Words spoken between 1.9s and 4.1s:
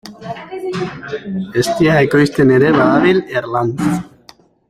ekoizten ere badabil Erlanz.